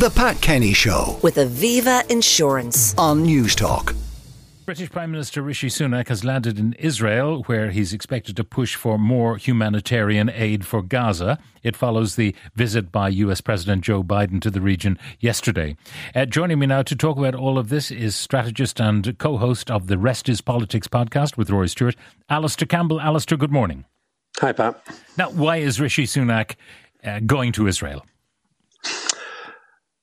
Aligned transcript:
The 0.00 0.08
Pat 0.08 0.40
Kenny 0.40 0.72
Show 0.72 1.18
with 1.20 1.36
Aviva 1.36 2.10
Insurance. 2.10 2.94
on 2.96 3.22
Newstalk. 3.26 3.94
British 4.64 4.88
Prime 4.90 5.10
Minister 5.10 5.42
Rishi 5.42 5.68
Sunak 5.68 6.08
has 6.08 6.24
landed 6.24 6.58
in 6.58 6.72
Israel, 6.78 7.42
where 7.42 7.70
he's 7.70 7.92
expected 7.92 8.34
to 8.36 8.42
push 8.42 8.76
for 8.76 8.98
more 8.98 9.36
humanitarian 9.36 10.30
aid 10.30 10.64
for 10.64 10.80
Gaza. 10.80 11.38
It 11.62 11.76
follows 11.76 12.16
the 12.16 12.34
visit 12.54 12.90
by 12.90 13.10
US 13.10 13.42
President 13.42 13.84
Joe 13.84 14.02
Biden 14.02 14.40
to 14.40 14.50
the 14.50 14.62
region 14.62 14.98
yesterday. 15.18 15.76
Uh, 16.14 16.24
joining 16.24 16.60
me 16.60 16.66
now 16.66 16.80
to 16.80 16.96
talk 16.96 17.18
about 17.18 17.34
all 17.34 17.58
of 17.58 17.68
this 17.68 17.90
is 17.90 18.16
strategist 18.16 18.80
and 18.80 19.18
co 19.18 19.36
host 19.36 19.70
of 19.70 19.88
the 19.88 19.98
Rest 19.98 20.30
is 20.30 20.40
Politics 20.40 20.88
podcast 20.88 21.36
with 21.36 21.50
Rory 21.50 21.68
Stewart, 21.68 21.94
Alastair 22.30 22.66
Campbell. 22.66 23.02
Alastair, 23.02 23.36
good 23.36 23.52
morning. 23.52 23.84
Hi, 24.38 24.52
Pat. 24.52 24.82
Now, 25.18 25.28
why 25.28 25.58
is 25.58 25.78
Rishi 25.78 26.06
Sunak 26.06 26.54
uh, 27.04 27.20
going 27.20 27.52
to 27.52 27.66
Israel? 27.66 28.06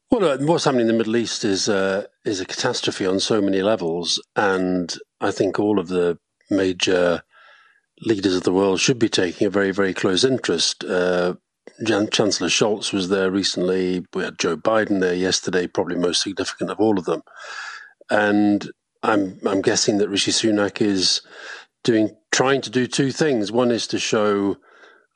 Well, 0.09 0.37
what's 0.45 0.63
happening 0.63 0.81
in 0.81 0.87
the 0.87 0.93
Middle 0.93 1.17
East 1.17 1.43
is 1.43 1.67
uh, 1.67 2.05
is 2.23 2.39
a 2.39 2.45
catastrophe 2.45 3.05
on 3.05 3.19
so 3.19 3.41
many 3.41 3.61
levels, 3.61 4.21
and 4.37 4.95
I 5.19 5.31
think 5.31 5.59
all 5.59 5.79
of 5.79 5.89
the 5.89 6.17
major 6.49 7.23
leaders 8.01 8.35
of 8.35 8.43
the 8.43 8.53
world 8.53 8.79
should 8.79 8.99
be 8.99 9.09
taking 9.09 9.47
a 9.47 9.49
very, 9.49 9.71
very 9.71 9.93
close 9.93 10.23
interest. 10.23 10.83
Uh, 10.85 11.35
Chancellor 11.85 12.47
Scholz 12.47 12.93
was 12.93 13.09
there 13.09 13.29
recently. 13.29 14.05
We 14.13 14.23
had 14.23 14.39
Joe 14.39 14.55
Biden 14.55 15.01
there 15.01 15.13
yesterday, 15.13 15.67
probably 15.67 15.97
most 15.97 16.21
significant 16.21 16.71
of 16.71 16.79
all 16.79 16.97
of 16.97 17.05
them. 17.05 17.21
And 18.09 18.71
I'm 19.03 19.39
I'm 19.45 19.61
guessing 19.61 19.97
that 19.97 20.09
Rishi 20.09 20.31
Sunak 20.31 20.81
is 20.81 21.21
doing 21.83 22.15
trying 22.31 22.61
to 22.61 22.69
do 22.69 22.87
two 22.87 23.11
things. 23.11 23.51
One 23.51 23.71
is 23.71 23.87
to 23.87 23.99
show 23.99 24.55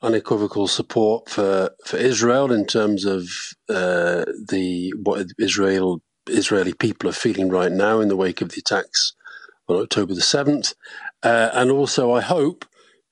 unequivocal 0.02 0.66
support 0.66 1.28
for, 1.28 1.70
for 1.84 1.96
Israel 1.96 2.52
in 2.52 2.66
terms 2.66 3.04
of 3.04 3.28
uh, 3.68 4.24
the 4.48 4.92
what 5.02 5.26
Israel 5.38 6.02
Israeli 6.28 6.72
people 6.72 7.08
are 7.08 7.14
feeling 7.14 7.48
right 7.48 7.72
now 7.72 8.00
in 8.00 8.08
the 8.08 8.16
wake 8.16 8.40
of 8.40 8.50
the 8.50 8.60
attacks 8.60 9.12
on 9.68 9.76
October 9.76 10.14
the 10.14 10.20
seventh, 10.20 10.74
uh, 11.22 11.50
and 11.52 11.70
also 11.70 12.12
I 12.12 12.20
hope 12.20 12.64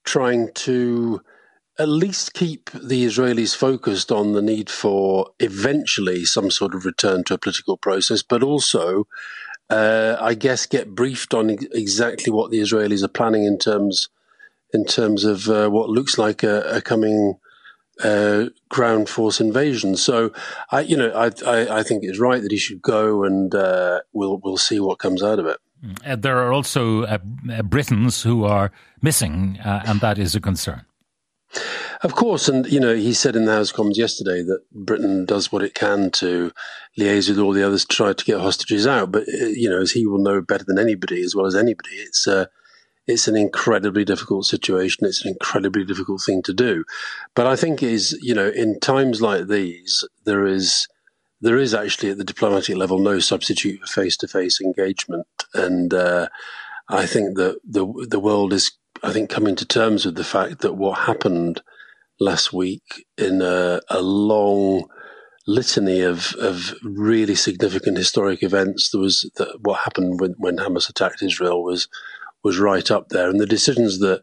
trying 0.04 0.52
to 0.54 1.20
at 1.78 1.88
least 1.88 2.34
keep 2.34 2.70
the 2.72 3.04
Israelis 3.04 3.56
focused 3.56 4.12
on 4.12 4.32
the 4.32 4.42
need 4.42 4.68
for 4.68 5.30
eventually 5.38 6.24
some 6.24 6.50
sort 6.50 6.74
of 6.74 6.84
return 6.84 7.24
to 7.24 7.34
a 7.34 7.38
political 7.38 7.76
process, 7.76 8.22
but 8.22 8.42
also. 8.42 9.04
Uh, 9.68 10.16
I 10.20 10.34
guess 10.34 10.66
get 10.66 10.96
briefed 10.96 11.32
on 11.32 11.48
ex- 11.48 11.64
exactly 11.70 12.32
what 12.32 12.50
the 12.50 12.58
Israelis 12.58 13.04
are 13.04 13.08
planning 13.08 13.44
in 13.44 13.56
terms 13.56 14.08
in 14.72 14.84
terms 14.84 15.24
of 15.24 15.48
uh, 15.48 15.68
what 15.68 15.88
looks 15.88 16.18
like 16.18 16.42
a, 16.42 16.62
a 16.76 16.80
coming 16.80 17.38
uh, 18.02 18.46
ground 18.68 19.08
force 19.08 19.40
invasion. 19.40 19.96
So, 19.96 20.32
I, 20.70 20.80
you 20.80 20.96
know, 20.96 21.10
I, 21.10 21.30
I, 21.46 21.78
I, 21.78 21.82
think 21.82 22.02
it's 22.02 22.18
right 22.18 22.40
that 22.40 22.50
he 22.50 22.56
should 22.56 22.80
go, 22.80 23.24
and 23.24 23.54
uh, 23.54 24.00
we'll 24.12 24.38
we'll 24.38 24.56
see 24.56 24.80
what 24.80 24.98
comes 24.98 25.22
out 25.22 25.38
of 25.38 25.46
it. 25.46 25.58
Uh, 26.04 26.16
there 26.16 26.38
are 26.38 26.52
also 26.52 27.04
uh, 27.04 27.18
Britons 27.62 28.22
who 28.22 28.44
are 28.44 28.70
missing, 29.02 29.58
uh, 29.64 29.82
and 29.86 30.00
that 30.00 30.18
is 30.18 30.34
a 30.34 30.40
concern. 30.40 30.84
Of 32.02 32.14
course, 32.14 32.48
and 32.48 32.70
you 32.70 32.80
know, 32.80 32.94
he 32.94 33.12
said 33.12 33.36
in 33.36 33.44
the 33.44 33.52
House 33.52 33.70
of 33.70 33.76
Commons 33.76 33.98
yesterday 33.98 34.42
that 34.42 34.60
Britain 34.72 35.24
does 35.24 35.50
what 35.52 35.62
it 35.62 35.74
can 35.74 36.10
to 36.12 36.52
liaise 36.98 37.28
with 37.28 37.38
all 37.38 37.52
the 37.52 37.66
others 37.66 37.84
to 37.84 37.96
try 37.96 38.12
to 38.12 38.24
get 38.24 38.40
hostages 38.40 38.86
out. 38.86 39.12
But 39.12 39.26
you 39.26 39.68
know, 39.68 39.80
as 39.82 39.92
he 39.92 40.06
will 40.06 40.22
know 40.22 40.40
better 40.40 40.64
than 40.66 40.78
anybody, 40.78 41.22
as 41.22 41.34
well 41.34 41.46
as 41.46 41.56
anybody, 41.56 41.96
it's 41.96 42.26
uh, 42.26 42.46
it's 43.06 43.28
an 43.28 43.36
incredibly 43.36 44.04
difficult 44.04 44.46
situation. 44.46 45.06
It's 45.06 45.24
an 45.24 45.32
incredibly 45.32 45.84
difficult 45.84 46.22
thing 46.24 46.42
to 46.42 46.52
do. 46.52 46.84
But 47.34 47.46
I 47.46 47.56
think 47.56 47.82
is, 47.82 48.18
you 48.22 48.34
know, 48.34 48.48
in 48.48 48.80
times 48.80 49.20
like 49.20 49.48
these, 49.48 50.06
there 50.24 50.46
is 50.46 50.86
there 51.42 51.56
is 51.56 51.72
actually 51.72 52.10
at 52.10 52.18
the 52.18 52.24
diplomatic 52.24 52.76
level 52.76 52.98
no 52.98 53.18
substitute 53.18 53.80
for 53.80 53.86
face 53.86 54.16
to 54.18 54.28
face 54.28 54.60
engagement. 54.60 55.26
And 55.54 55.94
uh, 55.94 56.28
I 56.88 57.06
think 57.06 57.36
that 57.36 57.58
the 57.64 57.86
the 58.08 58.20
world 58.20 58.52
is, 58.52 58.72
I 59.02 59.12
think, 59.12 59.30
coming 59.30 59.56
to 59.56 59.66
terms 59.66 60.04
with 60.04 60.16
the 60.16 60.24
fact 60.24 60.60
that 60.60 60.74
what 60.74 61.00
happened 61.00 61.62
last 62.20 62.52
week 62.52 63.06
in 63.16 63.40
a, 63.40 63.80
a 63.88 64.02
long 64.02 64.86
litany 65.46 66.02
of, 66.02 66.34
of 66.34 66.74
really 66.82 67.34
significant 67.34 67.96
historic 67.96 68.42
events. 68.42 68.90
There 68.90 69.00
was 69.00 69.28
the, 69.36 69.58
what 69.62 69.80
happened 69.80 70.20
when, 70.20 70.34
when 70.38 70.58
Hamas 70.58 70.88
attacked 70.88 71.22
Israel 71.22 71.64
was 71.64 71.88
was 72.42 72.58
right 72.58 72.90
up 72.90 73.08
there. 73.08 73.28
And 73.28 73.40
the 73.40 73.46
decisions 73.46 73.98
that 74.00 74.22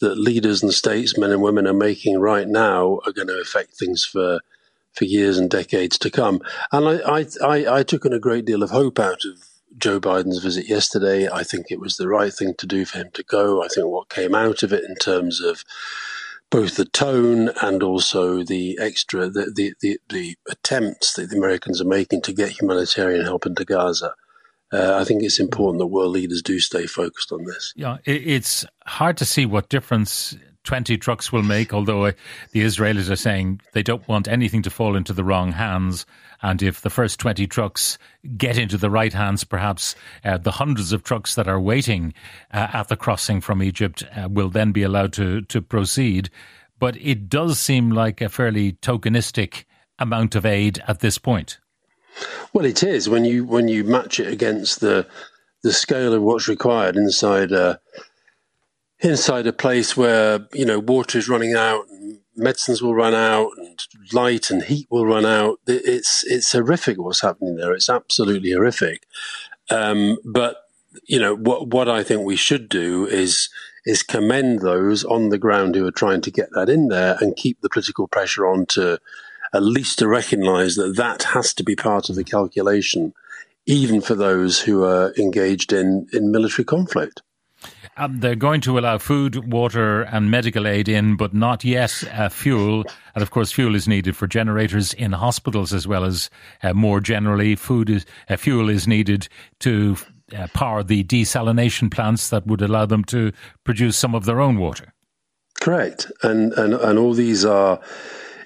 that 0.00 0.18
leaders 0.18 0.62
and 0.62 0.72
statesmen 0.72 1.30
and 1.30 1.42
women 1.42 1.66
are 1.66 1.72
making 1.72 2.18
right 2.18 2.48
now 2.48 3.00
are 3.06 3.12
going 3.12 3.28
to 3.28 3.40
affect 3.40 3.76
things 3.76 4.04
for 4.04 4.40
for 4.92 5.04
years 5.04 5.38
and 5.38 5.50
decades 5.50 5.98
to 5.98 6.10
come. 6.10 6.40
And 6.70 6.88
I, 6.88 7.18
I, 7.18 7.26
I, 7.42 7.78
I 7.78 7.82
took 7.82 8.04
in 8.04 8.12
a 8.12 8.20
great 8.20 8.44
deal 8.44 8.62
of 8.62 8.70
hope 8.70 9.00
out 9.00 9.24
of 9.24 9.42
Joe 9.76 9.98
Biden's 9.98 10.38
visit 10.38 10.68
yesterday. 10.68 11.28
I 11.28 11.42
think 11.42 11.66
it 11.68 11.80
was 11.80 11.96
the 11.96 12.06
right 12.06 12.32
thing 12.32 12.54
to 12.58 12.66
do 12.66 12.84
for 12.84 12.98
him 12.98 13.10
to 13.14 13.24
go. 13.24 13.62
I 13.62 13.66
think 13.66 13.88
what 13.88 14.08
came 14.08 14.36
out 14.36 14.62
of 14.62 14.72
it 14.72 14.84
in 14.84 14.94
terms 14.94 15.40
of 15.40 15.64
both 16.48 16.76
the 16.76 16.84
tone 16.84 17.50
and 17.60 17.82
also 17.82 18.44
the 18.44 18.78
extra 18.80 19.28
the 19.28 19.52
the, 19.52 19.74
the, 19.80 19.98
the 20.10 20.36
attempts 20.48 21.14
that 21.14 21.30
the 21.30 21.36
Americans 21.36 21.80
are 21.80 21.86
making 21.86 22.22
to 22.22 22.32
get 22.32 22.60
humanitarian 22.60 23.24
help 23.24 23.46
into 23.46 23.64
Gaza 23.64 24.14
uh, 24.74 24.98
I 25.00 25.04
think 25.04 25.22
it's 25.22 25.38
important 25.38 25.78
that 25.78 25.86
world 25.86 26.12
leaders 26.12 26.42
do 26.42 26.58
stay 26.58 26.86
focused 26.86 27.32
on 27.32 27.44
this. 27.44 27.72
Yeah, 27.76 27.98
it's 28.04 28.64
hard 28.86 29.16
to 29.18 29.24
see 29.24 29.46
what 29.46 29.68
difference 29.68 30.36
20 30.64 30.96
trucks 30.96 31.30
will 31.30 31.42
make, 31.42 31.72
although 31.72 32.06
uh, 32.06 32.12
the 32.52 32.62
Israelis 32.62 33.10
are 33.10 33.16
saying 33.16 33.60
they 33.72 33.82
don't 33.82 34.06
want 34.08 34.26
anything 34.26 34.62
to 34.62 34.70
fall 34.70 34.96
into 34.96 35.12
the 35.12 35.22
wrong 35.22 35.52
hands. 35.52 36.06
And 36.42 36.62
if 36.62 36.80
the 36.80 36.90
first 36.90 37.20
20 37.20 37.46
trucks 37.46 37.98
get 38.36 38.58
into 38.58 38.76
the 38.76 38.90
right 38.90 39.12
hands, 39.12 39.44
perhaps 39.44 39.94
uh, 40.24 40.38
the 40.38 40.50
hundreds 40.50 40.92
of 40.92 41.04
trucks 41.04 41.34
that 41.36 41.48
are 41.48 41.60
waiting 41.60 42.14
uh, 42.52 42.68
at 42.72 42.88
the 42.88 42.96
crossing 42.96 43.40
from 43.40 43.62
Egypt 43.62 44.02
uh, 44.16 44.28
will 44.28 44.50
then 44.50 44.72
be 44.72 44.82
allowed 44.82 45.12
to, 45.14 45.42
to 45.42 45.62
proceed. 45.62 46.30
But 46.78 46.96
it 46.96 47.28
does 47.28 47.58
seem 47.58 47.90
like 47.90 48.20
a 48.20 48.28
fairly 48.28 48.72
tokenistic 48.72 49.64
amount 49.98 50.34
of 50.34 50.44
aid 50.44 50.82
at 50.88 51.00
this 51.00 51.18
point. 51.18 51.58
Well, 52.52 52.64
it 52.64 52.82
is 52.82 53.08
when 53.08 53.24
you 53.24 53.44
when 53.44 53.68
you 53.68 53.84
match 53.84 54.20
it 54.20 54.28
against 54.28 54.80
the 54.80 55.06
the 55.62 55.72
scale 55.72 56.12
of 56.12 56.22
what's 56.22 56.48
required 56.48 56.96
inside 56.96 57.52
a 57.52 57.80
inside 59.00 59.46
a 59.46 59.52
place 59.52 59.96
where 59.96 60.46
you 60.52 60.64
know 60.64 60.78
water 60.78 61.18
is 61.18 61.28
running 61.28 61.54
out, 61.54 61.88
and 61.88 62.20
medicines 62.36 62.82
will 62.82 62.94
run 62.94 63.14
out, 63.14 63.50
and 63.56 63.78
light 64.12 64.50
and 64.50 64.64
heat 64.64 64.86
will 64.90 65.06
run 65.06 65.26
out. 65.26 65.58
It's 65.66 66.24
it's 66.24 66.52
horrific 66.52 66.98
what's 66.98 67.22
happening 67.22 67.56
there. 67.56 67.72
It's 67.72 67.90
absolutely 67.90 68.52
horrific. 68.52 69.06
Um, 69.70 70.18
but 70.24 70.56
you 71.06 71.18
know 71.18 71.34
what 71.34 71.68
what 71.68 71.88
I 71.88 72.02
think 72.02 72.22
we 72.22 72.36
should 72.36 72.68
do 72.68 73.06
is 73.06 73.48
is 73.86 74.02
commend 74.02 74.60
those 74.60 75.04
on 75.04 75.28
the 75.28 75.38
ground 75.38 75.74
who 75.74 75.86
are 75.86 75.92
trying 75.92 76.20
to 76.22 76.30
get 76.30 76.48
that 76.54 76.68
in 76.68 76.88
there 76.88 77.16
and 77.20 77.36
keep 77.36 77.60
the 77.60 77.68
political 77.68 78.08
pressure 78.08 78.46
on 78.46 78.64
to 78.66 78.98
at 79.54 79.62
least 79.62 80.00
to 80.00 80.08
recognize 80.08 80.74
that 80.74 80.96
that 80.96 81.22
has 81.22 81.54
to 81.54 81.62
be 81.62 81.76
part 81.76 82.10
of 82.10 82.16
the 82.16 82.24
calculation, 82.24 83.14
even 83.66 84.00
for 84.00 84.14
those 84.14 84.60
who 84.60 84.82
are 84.82 85.14
engaged 85.16 85.72
in, 85.72 86.08
in 86.12 86.32
military 86.32 86.64
conflict. 86.64 87.22
Um, 87.96 88.18
they're 88.18 88.34
going 88.34 88.60
to 88.62 88.76
allow 88.76 88.98
food, 88.98 89.52
water, 89.52 90.02
and 90.02 90.28
medical 90.28 90.66
aid 90.66 90.88
in, 90.88 91.16
but 91.16 91.32
not 91.32 91.64
yet 91.64 92.02
uh, 92.12 92.28
fuel. 92.28 92.84
And 93.14 93.22
of 93.22 93.30
course, 93.30 93.52
fuel 93.52 93.76
is 93.76 93.86
needed 93.86 94.16
for 94.16 94.26
generators 94.26 94.92
in 94.92 95.12
hospitals 95.12 95.72
as 95.72 95.86
well 95.86 96.04
as 96.04 96.28
uh, 96.64 96.74
more 96.74 97.00
generally. 97.00 97.54
Food 97.54 97.88
is 97.88 98.04
uh, 98.28 98.36
fuel 98.36 98.68
is 98.68 98.88
needed 98.88 99.28
to 99.60 99.96
uh, 100.36 100.48
power 100.54 100.82
the 100.82 101.04
desalination 101.04 101.88
plants 101.88 102.30
that 102.30 102.44
would 102.48 102.62
allow 102.62 102.84
them 102.84 103.04
to 103.04 103.30
produce 103.62 103.96
some 103.96 104.16
of 104.16 104.24
their 104.24 104.40
own 104.40 104.58
water. 104.58 104.92
Correct, 105.60 106.10
and 106.24 106.52
and 106.54 106.74
and 106.74 106.98
all 106.98 107.14
these 107.14 107.44
are 107.44 107.80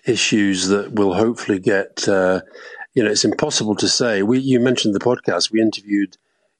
issues 0.08 0.68
that 0.68 0.92
will 0.92 1.14
hopefully 1.14 1.58
get. 1.58 2.08
Uh, 2.08 2.40
you 2.94 3.04
know, 3.04 3.10
it's 3.10 3.24
impossible 3.24 3.76
to 3.76 3.88
say. 3.88 4.22
We 4.22 4.40
you 4.40 4.58
mentioned 4.58 4.94
the 4.94 5.00
podcast. 5.00 5.52
We 5.52 5.60
interviewed 5.60 6.16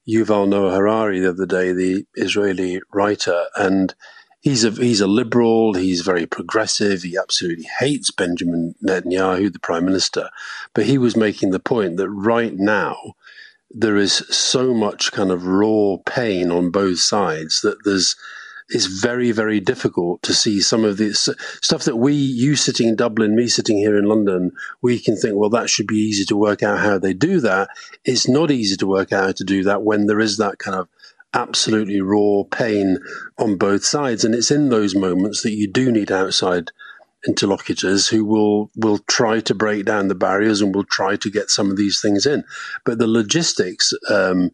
Yuval 0.08 0.48
Noah 0.48 0.74
Harari 0.74 1.20
the 1.20 1.30
other 1.30 1.46
day, 1.46 1.72
the 1.72 2.06
Israeli 2.14 2.80
writer, 2.92 3.46
and 3.56 3.94
he's 4.40 4.64
a 4.64 4.70
he's 4.70 5.00
a 5.00 5.06
liberal. 5.06 5.74
He's 5.74 6.02
very 6.02 6.26
progressive. 6.26 7.02
He 7.02 7.16
absolutely 7.16 7.66
hates 7.78 8.10
Benjamin 8.10 8.74
Netanyahu, 8.86 9.52
the 9.52 9.58
prime 9.58 9.84
minister. 9.84 10.30
But 10.74 10.86
he 10.86 10.98
was 10.98 11.16
making 11.16 11.50
the 11.50 11.60
point 11.60 11.96
that 11.96 12.08
right 12.08 12.54
now 12.54 13.14
there 13.70 13.96
is 13.96 14.14
so 14.30 14.72
much 14.72 15.12
kind 15.12 15.30
of 15.30 15.46
raw 15.46 15.96
pain 16.06 16.50
on 16.50 16.70
both 16.70 17.00
sides 17.00 17.60
that 17.60 17.84
there's 17.84 18.16
it's 18.70 18.86
very, 18.86 19.32
very 19.32 19.60
difficult 19.60 20.22
to 20.22 20.34
see 20.34 20.60
some 20.60 20.84
of 20.84 20.98
this 20.98 21.28
stuff 21.62 21.84
that 21.84 21.96
we, 21.96 22.12
you 22.12 22.54
sitting 22.54 22.88
in 22.88 22.96
Dublin, 22.96 23.34
me 23.34 23.48
sitting 23.48 23.78
here 23.78 23.96
in 23.96 24.04
London, 24.04 24.52
we 24.82 24.98
can 24.98 25.16
think, 25.16 25.36
well, 25.36 25.50
that 25.50 25.70
should 25.70 25.86
be 25.86 25.96
easy 25.96 26.24
to 26.26 26.36
work 26.36 26.62
out 26.62 26.80
how 26.80 26.98
they 26.98 27.14
do 27.14 27.40
that. 27.40 27.70
It's 28.04 28.28
not 28.28 28.50
easy 28.50 28.76
to 28.76 28.86
work 28.86 29.12
out 29.12 29.24
how 29.24 29.32
to 29.32 29.44
do 29.44 29.64
that 29.64 29.82
when 29.82 30.06
there 30.06 30.20
is 30.20 30.36
that 30.36 30.58
kind 30.58 30.76
of 30.76 30.88
absolutely 31.34 32.00
raw 32.00 32.42
pain 32.50 32.98
on 33.38 33.56
both 33.56 33.84
sides. 33.84 34.24
And 34.24 34.34
it's 34.34 34.50
in 34.50 34.68
those 34.68 34.94
moments 34.94 35.42
that 35.42 35.52
you 35.52 35.66
do 35.66 35.90
need 35.90 36.12
outside 36.12 36.70
interlocutors 37.26 38.08
who 38.08 38.24
will 38.24 38.70
will 38.76 38.98
try 39.08 39.40
to 39.40 39.54
break 39.54 39.84
down 39.84 40.08
the 40.08 40.14
barriers 40.14 40.60
and 40.60 40.74
will 40.74 40.84
try 40.84 41.16
to 41.16 41.30
get 41.30 41.50
some 41.50 41.70
of 41.70 41.76
these 41.76 42.00
things 42.00 42.26
in. 42.26 42.44
But 42.84 42.98
the 42.98 43.08
logistics 43.08 43.92
um, 44.10 44.50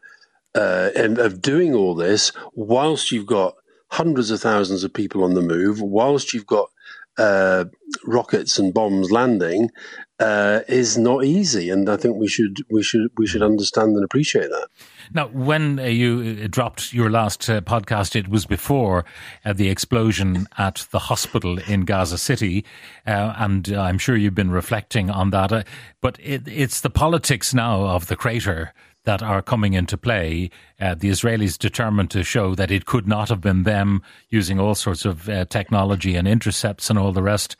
uh, 0.54 0.90
of 0.94 1.42
doing 1.42 1.74
all 1.74 1.94
this, 1.94 2.32
whilst 2.54 3.12
you've 3.12 3.26
got 3.26 3.56
hundreds 3.94 4.30
of 4.30 4.40
thousands 4.40 4.82
of 4.82 4.92
people 4.92 5.22
on 5.22 5.34
the 5.34 5.42
move, 5.42 5.80
whilst 5.80 6.34
you've 6.34 6.46
got 6.46 6.68
uh, 7.16 7.64
rockets 8.04 8.58
and 8.58 8.74
bombs 8.74 9.12
landing, 9.12 9.70
uh, 10.18 10.60
is 10.68 10.98
not 10.98 11.24
easy, 11.24 11.70
and 11.70 11.88
I 11.88 11.96
think 11.96 12.16
we 12.16 12.28
should 12.28 12.58
we 12.70 12.82
should 12.82 13.08
we 13.16 13.26
should 13.26 13.42
understand 13.42 13.94
and 13.96 14.04
appreciate 14.04 14.48
that. 14.48 14.68
Now, 15.12 15.26
when 15.28 15.78
uh, 15.78 15.84
you 15.84 16.38
uh, 16.42 16.48
dropped 16.48 16.92
your 16.92 17.10
last 17.10 17.48
uh, 17.50 17.60
podcast, 17.60 18.16
it 18.16 18.28
was 18.28 18.46
before 18.46 19.04
uh, 19.44 19.52
the 19.52 19.68
explosion 19.68 20.46
at 20.56 20.86
the 20.90 21.00
hospital 21.00 21.58
in 21.68 21.84
Gaza 21.84 22.18
City, 22.18 22.64
uh, 23.06 23.34
and 23.38 23.68
I'm 23.68 23.98
sure 23.98 24.16
you've 24.16 24.34
been 24.34 24.50
reflecting 24.50 25.10
on 25.10 25.30
that. 25.30 25.66
but 26.00 26.18
it, 26.20 26.46
it's 26.46 26.80
the 26.80 26.90
politics 26.90 27.52
now 27.54 27.84
of 27.86 28.06
the 28.06 28.16
crater 28.16 28.72
that 29.04 29.22
are 29.22 29.42
coming 29.42 29.74
into 29.74 29.96
play. 29.96 30.50
Uh, 30.80 30.94
the 30.94 31.10
Israelis 31.10 31.58
determined 31.58 32.10
to 32.10 32.22
show 32.22 32.54
that 32.54 32.70
it 32.70 32.86
could 32.86 33.06
not 33.06 33.28
have 33.28 33.40
been 33.40 33.62
them 33.62 34.02
using 34.30 34.58
all 34.58 34.74
sorts 34.74 35.04
of 35.04 35.28
uh, 35.28 35.44
technology 35.46 36.16
and 36.16 36.26
intercepts 36.26 36.90
and 36.90 36.98
all 36.98 37.12
the 37.12 37.22
rest 37.22 37.56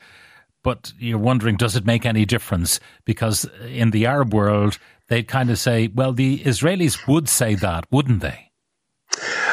but 0.65 0.93
you're 0.99 1.19
wondering, 1.19 1.57
does 1.57 1.77
it 1.77 1.87
make 1.87 2.05
any 2.05 2.25
difference? 2.25 2.81
Because 3.05 3.47
in 3.69 3.93
the 3.93 4.07
Arab 4.07 4.35
world, 4.35 4.79
they'd 5.09 5.29
kind 5.29 5.51
of 5.51 5.59
say, 5.59 5.89
well, 5.95 6.13
the 6.13 6.41
Israelis 6.41 7.07
would 7.07 7.29
say 7.29 7.55
that, 7.55 7.85
wouldn't 7.93 8.21
they? 8.21 8.51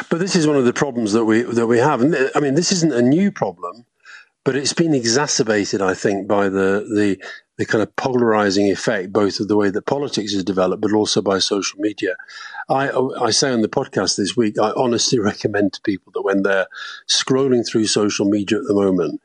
But 0.09 0.19
this 0.19 0.35
is 0.35 0.47
one 0.47 0.55
of 0.55 0.65
the 0.65 0.73
problems 0.73 1.13
that 1.13 1.25
we 1.25 1.43
that 1.43 1.67
we 1.67 1.77
have. 1.77 2.01
I 2.01 2.39
mean, 2.39 2.55
this 2.55 2.71
isn't 2.71 2.93
a 2.93 3.01
new 3.01 3.31
problem, 3.31 3.85
but 4.43 4.55
it's 4.55 4.73
been 4.73 4.95
exacerbated, 4.95 5.81
I 5.81 5.93
think, 5.93 6.27
by 6.27 6.49
the 6.49 6.87
the 6.95 7.23
the 7.61 7.65
kind 7.67 7.83
of 7.83 7.95
polarizing 7.95 8.71
effect, 8.71 9.13
both 9.13 9.39
of 9.39 9.47
the 9.47 9.55
way 9.55 9.69
that 9.69 9.83
politics 9.83 10.33
has 10.33 10.43
developed, 10.43 10.81
but 10.81 10.93
also 10.93 11.21
by 11.21 11.37
social 11.37 11.79
media. 11.79 12.15
I, 12.67 12.89
I 12.89 13.29
say 13.29 13.51
on 13.51 13.61
the 13.61 13.69
podcast 13.69 14.17
this 14.17 14.35
week, 14.35 14.57
I 14.57 14.71
honestly 14.75 15.19
recommend 15.31 15.73
to 15.73 15.81
people 15.81 16.11
that 16.13 16.23
when 16.23 16.41
they're 16.41 16.65
scrolling 17.07 17.63
through 17.63 17.85
social 17.85 18.25
media 18.25 18.57
at 18.57 18.63
the 18.65 18.73
moment, 18.73 19.21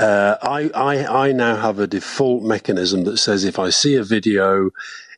uh, 0.00 0.34
I, 0.42 0.68
I, 0.74 1.28
I 1.28 1.32
now 1.32 1.54
have 1.54 1.78
a 1.78 1.86
default 1.86 2.42
mechanism 2.42 3.04
that 3.04 3.18
says 3.18 3.44
if 3.44 3.56
I 3.56 3.70
see 3.70 3.94
a 3.94 4.02
video, 4.02 4.70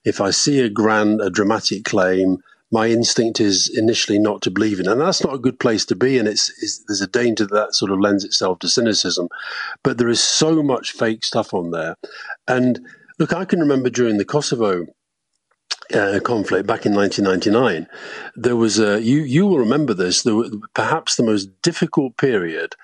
if 0.05 0.21
I 0.21 0.31
see 0.31 0.61
a 0.61 0.69
grand, 0.69 1.23
a 1.23 1.31
dramatic 1.31 1.85
claim, 1.85 2.43
my 2.71 2.89
instinct 2.89 3.41
is 3.41 3.71
initially 3.77 4.19
not 4.19 4.43
to 4.43 4.51
believe 4.51 4.79
in 4.79 4.89
and 4.89 5.01
that's 5.01 5.25
not 5.25 5.35
a 5.35 5.39
good 5.39 5.59
place 5.59 5.85
to 5.87 5.97
be. 5.97 6.19
And 6.19 6.29
it's, 6.29 6.51
it's, 6.63 6.85
there's 6.87 7.01
a 7.01 7.07
danger 7.07 7.47
that 7.47 7.75
sort 7.75 7.91
of 7.91 8.01
lends 8.01 8.25
itself 8.25 8.59
to 8.61 8.69
cynicism. 8.69 9.29
But 9.83 9.99
there 9.99 10.09
is 10.09 10.23
so 10.23 10.63
much 10.63 10.93
fake 10.93 11.25
stuff 11.25 11.55
on 11.55 11.71
there, 11.71 11.97
and 12.47 12.81
look, 13.19 13.33
I 13.33 13.45
can 13.45 13.61
remember 13.61 13.91
during 13.91 14.19
the 14.19 14.25
Kosovo 14.25 14.87
uh, 15.95 16.21
conflict 16.23 16.67
back 16.67 16.85
in 16.85 16.95
1999, 16.95 17.87
there 18.37 18.57
was 18.57 18.79
a 18.79 19.01
you 19.01 19.21
you 19.21 19.47
will 19.47 19.59
remember 19.59 19.95
this. 19.95 20.23
There 20.23 20.35
were 20.35 20.51
perhaps 20.75 21.17
the 21.17 21.23
most 21.23 21.49
difficult 21.63 22.17
period 22.17 22.75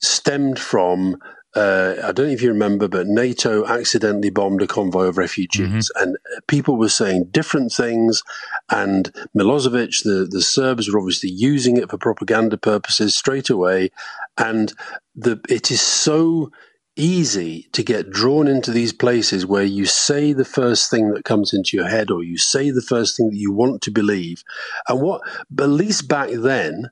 stemmed 0.00 0.58
from 0.58 1.16
uh, 1.54 1.94
I 2.02 2.12
don't 2.12 2.26
know 2.26 2.32
if 2.32 2.42
you 2.42 2.48
remember, 2.48 2.88
but 2.88 3.06
NATO 3.06 3.64
accidentally 3.66 4.30
bombed 4.30 4.62
a 4.62 4.66
convoy 4.66 5.04
of 5.04 5.18
refugees, 5.18 5.90
mm-hmm. 5.94 6.02
and 6.02 6.16
people 6.48 6.76
were 6.76 6.88
saying 6.88 7.28
different 7.30 7.72
things. 7.72 8.22
And 8.70 9.12
Milosevic, 9.36 10.02
the, 10.02 10.26
the 10.28 10.42
Serbs, 10.42 10.90
were 10.90 10.98
obviously 10.98 11.30
using 11.30 11.76
it 11.76 11.90
for 11.90 11.98
propaganda 11.98 12.56
purposes 12.56 13.14
straight 13.14 13.50
away. 13.50 13.90
And 14.36 14.72
the 15.14 15.40
it 15.48 15.70
is 15.70 15.80
so 15.80 16.50
easy 16.96 17.68
to 17.72 17.82
get 17.82 18.10
drawn 18.10 18.46
into 18.46 18.70
these 18.70 18.92
places 18.92 19.46
where 19.46 19.64
you 19.64 19.84
say 19.84 20.32
the 20.32 20.44
first 20.44 20.90
thing 20.90 21.12
that 21.12 21.24
comes 21.24 21.52
into 21.52 21.76
your 21.76 21.88
head, 21.88 22.10
or 22.10 22.22
you 22.22 22.38
say 22.38 22.70
the 22.70 22.82
first 22.82 23.16
thing 23.16 23.30
that 23.30 23.38
you 23.38 23.52
want 23.52 23.82
to 23.82 23.90
believe. 23.90 24.42
And 24.88 25.00
what, 25.00 25.22
at 25.58 25.68
least 25.68 26.08
back 26.08 26.30
then, 26.32 26.90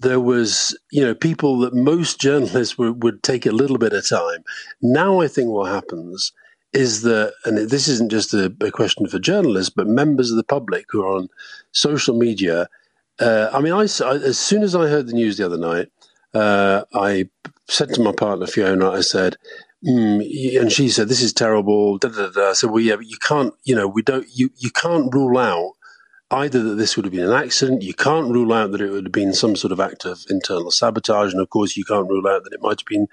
there 0.00 0.20
was, 0.20 0.76
you 0.90 1.02
know, 1.02 1.14
people 1.14 1.58
that 1.60 1.74
most 1.74 2.20
journalists 2.20 2.78
would, 2.78 3.02
would 3.02 3.22
take 3.22 3.46
a 3.46 3.52
little 3.52 3.78
bit 3.78 3.92
of 3.92 4.08
time. 4.08 4.44
Now 4.80 5.20
I 5.20 5.28
think 5.28 5.50
what 5.50 5.70
happens 5.70 6.32
is 6.72 7.02
that, 7.02 7.34
and 7.44 7.58
this 7.68 7.86
isn't 7.88 8.10
just 8.10 8.32
a, 8.32 8.54
a, 8.60 8.70
question 8.70 9.06
for 9.06 9.18
journalists, 9.18 9.72
but 9.74 9.86
members 9.86 10.30
of 10.30 10.36
the 10.36 10.44
public 10.44 10.86
who 10.88 11.02
are 11.02 11.16
on 11.16 11.28
social 11.72 12.16
media. 12.16 12.68
Uh, 13.18 13.50
I 13.52 13.60
mean, 13.60 13.72
I, 13.72 13.82
as 13.82 14.38
soon 14.38 14.62
as 14.62 14.74
I 14.74 14.88
heard 14.88 15.06
the 15.06 15.12
news 15.12 15.36
the 15.36 15.46
other 15.46 15.58
night, 15.58 15.88
uh, 16.32 16.84
I 16.94 17.28
said 17.68 17.92
to 17.94 18.00
my 18.00 18.12
partner 18.12 18.46
Fiona, 18.46 18.90
I 18.90 19.00
said, 19.00 19.36
mm, 19.86 20.60
and 20.60 20.70
she 20.70 20.88
said, 20.88 21.08
"This 21.08 21.22
is 21.22 21.32
terrible." 21.32 21.98
Da, 21.98 22.08
da, 22.08 22.30
da. 22.30 22.50
I 22.50 22.52
said, 22.52 22.70
"Well, 22.70 22.80
yeah, 22.80 22.96
but 22.96 23.08
you 23.08 23.16
can't, 23.18 23.52
you 23.64 23.74
know, 23.74 23.88
we 23.88 24.02
don't, 24.02 24.26
you 24.32 24.50
you 24.56 24.70
can't 24.70 25.12
rule 25.12 25.36
out 25.38 25.72
either 26.30 26.62
that 26.62 26.76
this 26.76 26.96
would 26.96 27.04
have 27.04 27.12
been 27.12 27.26
an 27.28 27.32
accident, 27.32 27.82
you 27.82 27.94
can't 27.94 28.30
rule 28.30 28.52
out 28.52 28.70
that 28.72 28.80
it 28.80 28.90
would 28.90 29.06
have 29.06 29.12
been 29.12 29.34
some 29.34 29.56
sort 29.56 29.72
of 29.72 29.80
act 29.80 30.04
of 30.04 30.24
internal 30.30 30.70
sabotage, 30.70 31.32
and 31.32 31.42
of 31.42 31.50
course, 31.50 31.76
you 31.76 31.84
can't 31.84 32.08
rule 32.08 32.26
out 32.28 32.44
that 32.44 32.52
it 32.52 32.62
might 32.62 32.80
have 32.80 32.86
been, 32.86 33.08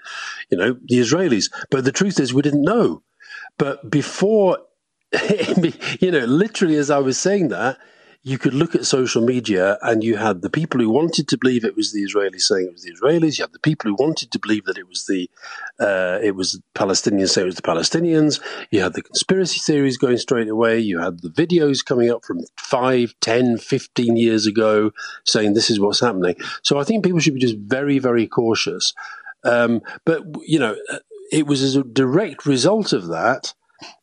you 0.50 0.58
know, 0.58 0.76
the 0.86 0.98
Israelis. 0.98 1.50
But 1.70 1.84
the 1.84 1.92
truth 1.92 2.20
is, 2.20 2.32
we 2.32 2.42
didn't 2.42 2.62
know. 2.62 3.02
But 3.58 3.90
before, 3.90 4.58
you 6.00 6.10
know, 6.10 6.24
literally 6.24 6.76
as 6.76 6.90
I 6.90 6.98
was 6.98 7.18
saying 7.18 7.48
that, 7.48 7.78
you 8.28 8.36
could 8.36 8.52
look 8.52 8.74
at 8.74 8.84
social 8.84 9.22
media 9.22 9.78
and 9.80 10.04
you 10.04 10.16
had 10.16 10.42
the 10.42 10.50
people 10.50 10.78
who 10.80 10.90
wanted 10.90 11.26
to 11.28 11.38
believe 11.38 11.64
it 11.64 11.74
was 11.74 11.92
the 11.92 12.04
Israelis 12.04 12.42
saying 12.42 12.66
it 12.66 12.72
was 12.74 12.82
the 12.82 12.92
Israelis. 12.92 13.38
You 13.38 13.44
had 13.44 13.54
the 13.54 13.58
people 13.58 13.88
who 13.88 13.96
wanted 13.98 14.30
to 14.30 14.38
believe 14.38 14.66
that 14.66 14.76
it 14.76 14.86
was 14.86 15.06
the 15.06 15.30
uh, 15.80 16.18
it 16.22 16.34
was 16.36 16.60
Palestinians 16.74 17.30
saying 17.30 17.46
it 17.46 17.46
was 17.46 17.56
the 17.56 17.62
Palestinians. 17.62 18.38
You 18.70 18.82
had 18.82 18.92
the 18.92 19.00
conspiracy 19.00 19.60
theories 19.60 19.96
going 19.96 20.18
straight 20.18 20.48
away. 20.48 20.78
You 20.78 21.00
had 21.00 21.22
the 21.22 21.30
videos 21.30 21.82
coming 21.82 22.10
up 22.10 22.22
from 22.22 22.40
5, 22.58 23.14
10, 23.22 23.56
15 23.56 24.16
years 24.18 24.46
ago 24.46 24.90
saying 25.24 25.54
this 25.54 25.70
is 25.70 25.80
what's 25.80 26.00
happening. 26.00 26.36
So 26.62 26.78
I 26.78 26.84
think 26.84 27.04
people 27.04 27.20
should 27.20 27.34
be 27.34 27.40
just 27.40 27.56
very, 27.56 27.98
very 27.98 28.26
cautious. 28.26 28.92
Um, 29.42 29.80
but, 30.04 30.22
you 30.46 30.58
know, 30.58 30.76
it 31.32 31.46
was 31.46 31.62
as 31.62 31.76
a 31.76 31.82
direct 31.82 32.44
result 32.44 32.92
of 32.92 33.08
that 33.08 33.54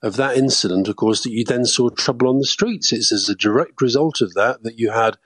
of 0.02 0.16
that 0.16 0.38
incident, 0.38 0.88
of 0.88 0.96
course, 0.96 1.24
that 1.24 1.32
you 1.32 1.44
then 1.44 1.66
saw 1.66 1.90
trouble 1.90 2.30
on 2.30 2.40
the 2.40 2.46
streets. 2.46 2.92
It's 2.92 3.12
as 3.12 3.30
a 3.30 3.36
direct 3.36 3.82
result 3.82 4.22
of 4.22 4.34
that 4.34 4.64
that 4.64 4.80
you 4.80 4.92
had 4.92 5.18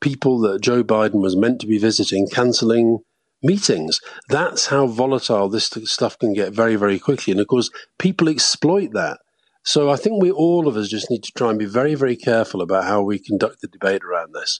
people 0.00 0.40
that 0.40 0.60
Joe 0.60 0.82
Biden 0.82 1.22
was 1.22 1.36
meant 1.36 1.60
to 1.60 1.66
be 1.66 1.78
visiting 1.78 2.26
cancelling 2.28 2.98
meetings. 3.42 4.00
That's 4.28 4.66
how 4.66 4.86
volatile 4.86 5.48
this 5.48 5.70
stuff 5.84 6.18
can 6.18 6.32
get 6.32 6.52
very, 6.52 6.76
very 6.76 6.98
quickly. 6.98 7.32
And 7.32 7.40
of 7.40 7.46
course, 7.46 7.70
people 7.98 8.28
exploit 8.28 8.92
that. 8.92 9.18
So 9.64 9.90
I 9.90 9.96
think 9.96 10.20
we 10.20 10.30
all 10.30 10.66
of 10.66 10.76
us 10.76 10.88
just 10.88 11.10
need 11.10 11.22
to 11.22 11.32
try 11.36 11.50
and 11.50 11.58
be 11.58 11.66
very, 11.66 11.94
very 11.94 12.16
careful 12.16 12.62
about 12.62 12.84
how 12.84 13.02
we 13.02 13.18
conduct 13.18 13.60
the 13.60 13.68
debate 13.68 14.02
around 14.02 14.34
this. 14.34 14.58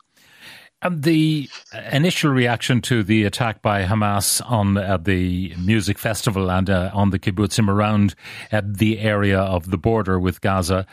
And 0.83 1.05
the 1.05 1.49
initial 1.93 2.33
reaction 2.33 2.81
to 2.83 3.05
the 3.05 3.23
attack 3.23 3.62
by 3.62 3.85
Hamas 3.85 4.43
on 4.51 4.77
uh, 4.77 4.97
the 4.97 5.55
music 5.57 5.97
festival 5.97 6.51
and 6.51 6.69
uh, 6.69 6.91
on 6.93 7.11
the 7.11 7.21
kibbutzim 7.21 7.69
around 7.69 8.17
uh, 8.51 8.62
the 8.65 8.99
area 8.99 9.39
of 9.39 9.71
the 9.71 9.79
border 9.79 10.19
with 10.19 10.41
Gaza, 10.41 10.85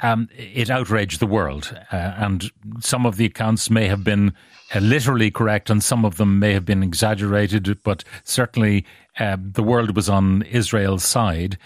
um, 0.00 0.30
it 0.34 0.70
outraged 0.70 1.20
the 1.20 1.26
world. 1.26 1.78
Uh, 1.92 1.96
and 2.16 2.50
some 2.80 3.04
of 3.04 3.16
the 3.16 3.26
accounts 3.26 3.68
may 3.68 3.86
have 3.88 4.02
been 4.02 4.32
uh, 4.74 4.78
literally 4.78 5.30
correct 5.30 5.68
and 5.68 5.84
some 5.84 6.06
of 6.06 6.16
them 6.16 6.38
may 6.38 6.54
have 6.54 6.64
been 6.64 6.82
exaggerated, 6.82 7.82
but 7.82 8.04
certainly 8.24 8.86
uh, 9.18 9.36
the 9.38 9.62
world 9.62 9.94
was 9.94 10.08
on 10.08 10.42
Israel's 10.42 11.04
side. 11.04 11.58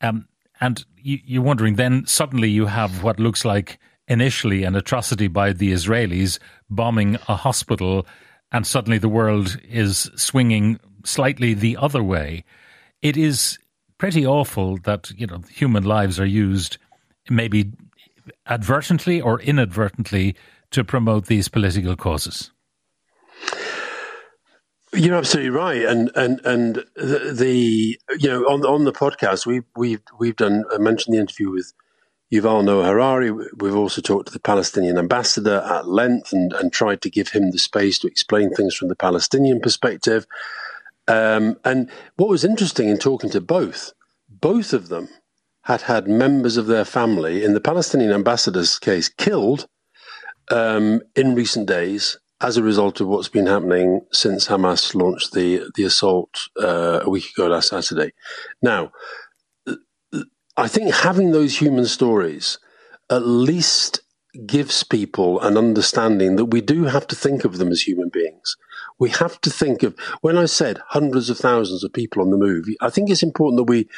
Um, 0.00 0.26
and 0.60 0.84
you, 1.00 1.20
you're 1.24 1.42
wondering 1.42 1.76
then 1.76 2.04
suddenly 2.04 2.50
you 2.50 2.66
have 2.66 3.04
what 3.04 3.20
looks 3.20 3.44
like 3.44 3.78
initially 4.08 4.64
an 4.64 4.74
atrocity 4.74 5.28
by 5.28 5.52
the 5.52 5.72
Israelis 5.72 6.38
bombing 6.68 7.16
a 7.28 7.36
hospital, 7.36 8.06
and 8.50 8.66
suddenly 8.66 8.98
the 8.98 9.08
world 9.08 9.58
is 9.68 10.10
swinging 10.16 10.78
slightly 11.04 11.54
the 11.54 11.76
other 11.76 12.02
way. 12.02 12.44
It 13.00 13.16
is 13.16 13.58
pretty 13.98 14.26
awful 14.26 14.78
that 14.84 15.10
you 15.16 15.26
know 15.26 15.42
human 15.50 15.84
lives 15.84 16.18
are 16.18 16.26
used, 16.26 16.78
maybe 17.30 17.72
advertently 18.46 19.20
or 19.20 19.40
inadvertently, 19.40 20.34
to 20.70 20.84
promote 20.84 21.26
these 21.26 21.48
political 21.48 21.96
causes. 21.96 22.50
You're 24.94 25.14
absolutely 25.14 25.50
right, 25.50 25.84
and 25.84 26.10
and 26.14 26.40
and 26.44 26.84
the, 26.96 27.32
the 27.34 27.98
you 28.18 28.28
know 28.28 28.42
on 28.42 28.64
on 28.66 28.84
the 28.84 28.92
podcast 28.92 29.46
we 29.46 29.62
we've 29.74 30.02
we've 30.18 30.36
done 30.36 30.64
I 30.70 30.78
mentioned 30.78 31.14
the 31.14 31.20
interview 31.20 31.50
with 31.50 31.72
Yuval 32.32 32.64
Noah 32.64 32.86
Harari. 32.86 33.30
We've 33.30 33.76
also 33.76 34.00
talked 34.00 34.26
to 34.28 34.32
the 34.32 34.40
Palestinian 34.40 34.96
ambassador 34.98 35.62
at 35.70 35.86
length 35.86 36.32
and, 36.32 36.52
and 36.54 36.72
tried 36.72 37.02
to 37.02 37.10
give 37.10 37.28
him 37.28 37.50
the 37.50 37.58
space 37.58 37.98
to 37.98 38.06
explain 38.06 38.54
things 38.54 38.74
from 38.74 38.88
the 38.88 38.96
Palestinian 38.96 39.60
perspective. 39.60 40.26
Um, 41.08 41.58
and 41.64 41.90
what 42.16 42.28
was 42.28 42.44
interesting 42.44 42.88
in 42.88 42.96
talking 42.96 43.28
to 43.30 43.40
both, 43.40 43.92
both 44.28 44.72
of 44.72 44.88
them 44.88 45.08
had 45.64 45.82
had 45.82 46.08
members 46.08 46.56
of 46.56 46.66
their 46.66 46.84
family, 46.84 47.44
in 47.44 47.54
the 47.54 47.60
Palestinian 47.60 48.12
ambassador's 48.12 48.78
case, 48.78 49.08
killed 49.08 49.66
um, 50.50 51.02
in 51.14 51.34
recent 51.34 51.68
days. 51.68 52.18
as 52.42 52.56
a 52.56 52.62
result 52.62 53.00
of 53.00 53.06
what's 53.06 53.28
been 53.28 53.46
happening 53.46 54.00
since 54.10 54.48
Hamas 54.48 54.94
launched 54.94 55.32
the 55.32 55.70
the 55.76 55.84
assault 55.84 56.48
uh, 56.60 57.00
a 57.02 57.08
week 57.08 57.30
ago 57.30 57.46
last 57.46 57.68
Saturday. 57.68 58.12
Now, 58.60 58.90
I 60.56 60.68
think 60.68 60.92
having 60.92 61.32
those 61.32 61.58
human 61.58 61.86
stories 61.86 62.58
at 63.10 63.26
least 63.26 64.00
gives 64.46 64.82
people 64.82 65.40
an 65.40 65.56
understanding 65.56 66.36
that 66.36 66.46
we 66.46 66.60
do 66.60 66.84
have 66.84 67.06
to 67.06 67.16
think 67.16 67.44
of 67.44 67.58
them 67.58 67.68
as 67.68 67.82
human 67.82 68.08
beings. 68.08 68.56
We 68.98 69.10
have 69.10 69.40
to 69.42 69.50
think 69.50 69.82
of 69.82 69.98
when 70.20 70.36
I 70.36 70.46
said 70.46 70.80
hundreds 70.88 71.30
of 71.30 71.38
thousands 71.38 71.84
of 71.84 71.92
people 71.92 72.22
on 72.22 72.30
the 72.30 72.36
move. 72.36 72.66
I 72.80 72.90
think 72.90 73.10
it's 73.10 73.22
important 73.22 73.58
that 73.58 73.70
we 73.70 73.88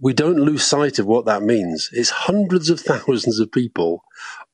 we 0.00 0.12
don't 0.12 0.40
lose 0.40 0.64
sight 0.64 0.98
of 0.98 1.06
what 1.06 1.26
that 1.26 1.42
means. 1.42 1.88
It's 1.92 2.10
hundreds 2.10 2.68
of 2.70 2.80
thousands 2.92 3.38
of 3.38 3.52
people 3.52 4.04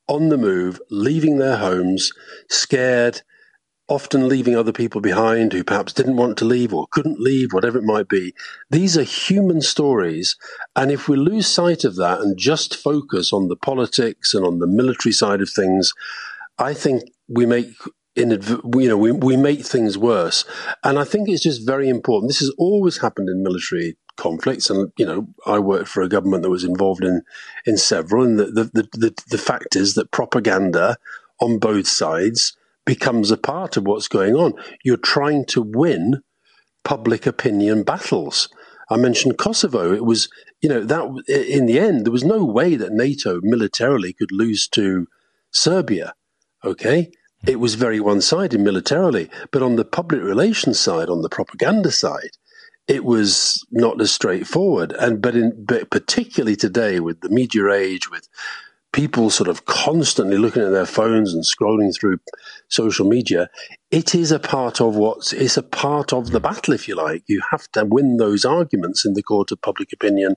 on 0.07 0.29
the 0.29 0.39
move, 0.39 0.81
leaving 0.91 1.39
their 1.39 1.57
homes, 1.57 2.13
scared, 2.49 3.23
often 3.89 4.29
leaving 4.29 4.55
other 4.55 4.73
people 4.73 5.01
behind 5.01 5.53
who 5.53 5.65
perhaps 5.65 5.95
didn't 5.95 6.17
want 6.17 6.37
to 6.39 6.45
leave 6.45 6.75
or 6.75 6.87
couldn't 6.91 7.21
leave, 7.21 7.53
whatever 7.53 7.79
it 7.79 7.85
might 7.85 8.09
be. 8.09 8.35
These 8.71 8.99
are 8.99 9.03
human 9.03 9.63
stories. 9.63 10.37
And 10.77 10.91
if 10.91 11.09
we 11.09 11.17
lose 11.17 11.47
sight 11.47 11.85
of 11.85 11.97
that 11.97 12.21
and 12.21 12.39
just 12.39 12.77
focus 12.77 13.33
on 13.33 13.49
the 13.49 13.57
politics 13.57 14.35
and 14.35 14.45
on 14.45 14.59
the 14.59 14.67
military 14.67 15.13
side 15.13 15.41
of 15.41 15.49
things, 15.49 15.93
I 16.59 16.75
think 16.75 17.03
we 17.29 17.47
make 17.47 17.69
you 18.17 18.27
know 18.89 18.97
we, 18.97 19.13
we 19.13 19.37
make 19.37 19.65
things 19.65 19.97
worse 19.97 20.45
and 20.83 20.99
i 20.99 21.05
think 21.05 21.29
it's 21.29 21.43
just 21.43 21.65
very 21.65 21.89
important 21.89 22.29
this 22.29 22.41
has 22.41 22.53
always 22.59 22.99
happened 22.99 23.29
in 23.29 23.45
military 23.45 23.97
conflicts 24.17 24.69
and 24.69 24.91
you 24.97 25.07
know 25.07 25.29
i 25.47 25.57
worked 25.57 25.87
for 25.87 26.03
a 26.03 26.09
government 26.09 26.43
that 26.43 26.51
was 26.51 26.65
involved 26.65 27.05
in 27.05 27.23
in 27.65 27.77
several 27.77 28.25
and 28.25 28.37
the 28.37 28.47
the, 28.47 28.65
the, 28.65 28.89
the, 28.93 29.25
the 29.29 29.39
fact 29.39 29.77
is 29.77 29.95
that 29.95 30.11
propaganda 30.11 30.97
on 31.41 31.61
both 31.61 31.87
sides 31.87 32.57
becomes 32.89 33.31
a 33.31 33.37
part 33.37 33.77
of 33.77 33.87
what's 33.87 34.09
going 34.09 34.35
on. 34.35 34.55
You're 34.83 34.97
trying 34.97 35.45
to 35.49 35.61
win 35.61 36.23
public 36.85 37.27
opinion 37.27 37.83
battles. 37.83 38.49
I 38.89 38.97
mentioned 38.97 39.37
Kosovo. 39.37 39.93
It 39.93 40.07
was, 40.07 40.31
you 40.63 40.71
know, 40.71 40.83
that 40.85 41.05
in 41.29 41.67
the 41.67 41.79
end, 41.79 42.07
there 42.07 42.13
was 42.13 42.25
no 42.25 42.43
way 42.43 42.77
that 42.77 42.95
NATO 42.95 43.41
militarily 43.43 44.15
could 44.15 44.33
lose 44.33 44.67
to 44.69 45.07
Serbia. 45.51 46.15
Okay. 46.65 47.11
It 47.47 47.61
was 47.61 47.75
very 47.75 48.01
one 48.01 48.23
sided 48.23 48.61
militarily. 48.61 49.29
But 49.53 49.63
on 49.63 49.77
the 49.77 49.85
public 49.85 50.23
relations 50.23 50.81
side, 50.81 51.11
on 51.11 51.21
the 51.21 51.29
propaganda 51.29 51.91
side, 51.91 52.39
it 52.87 53.05
was 53.05 53.67
not 53.71 54.01
as 54.01 54.13
straightforward. 54.13 54.93
And 54.93 55.21
but 55.21 55.37
in 55.37 55.63
but 55.63 55.91
particularly 55.91 56.57
today 56.57 57.01
with 57.01 57.21
the 57.21 57.29
media 57.29 57.71
age, 57.71 58.11
with 58.11 58.27
people 58.93 59.31
sort 59.31 59.49
of 59.49 59.67
constantly 59.67 60.39
looking 60.39 60.63
at 60.63 60.71
their 60.71 60.87
phones 60.87 61.35
and 61.35 61.45
scrolling 61.45 61.95
through 61.95 62.19
social 62.69 63.07
media, 63.07 63.49
it 63.91 64.15
is 64.15 64.33
a 64.33 64.39
part 64.39 64.81
of 64.81 64.97
what's 64.97 65.33
it's 65.33 65.57
a 65.57 65.63
part 65.63 66.13
of 66.13 66.31
the 66.31 66.41
battle, 66.41 66.75
if 66.75 66.89
you 66.89 66.95
like. 66.95 67.23
You 67.27 67.43
have 67.51 67.71
to 67.73 67.85
win 67.85 68.17
those 68.17 68.45
arguments 68.45 69.05
in 69.05 69.15
the 69.15 69.23
court 69.23 69.53
of 69.53 69.61
public 69.63 69.93
opinion 69.93 70.37